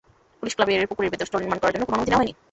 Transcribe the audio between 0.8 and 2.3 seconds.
পুকুরের ভেতর স্টল নির্মাণ করার জন্য কোনো অনুমতি নেওয়া